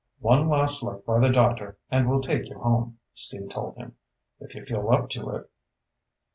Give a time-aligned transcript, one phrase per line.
[0.21, 3.97] "One last look by the doctor and we'll take you home," Steve told him.
[4.39, 5.51] "If you feel up to it."